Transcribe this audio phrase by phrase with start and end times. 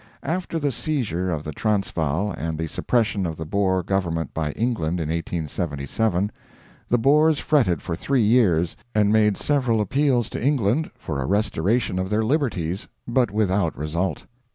[0.23, 4.99] After the seizure of the Transvaal and the suppression of the Boer government by England
[4.99, 6.31] in 1877,
[6.89, 11.99] the Boers fretted for three years, and made several appeals to England for a restoration
[11.99, 14.25] of their liberties, but without result.